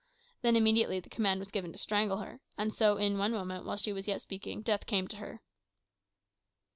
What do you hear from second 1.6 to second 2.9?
to strangle her; and